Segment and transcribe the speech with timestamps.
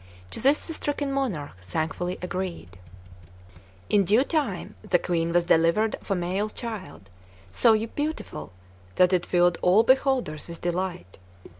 [0.31, 2.79] To this the stricken monarch thankfully agreed.
[3.87, 7.11] In due time the Queen was delivered of a male child,
[7.49, 8.51] so beautiful
[8.95, 11.19] that it filled all beholders with delight.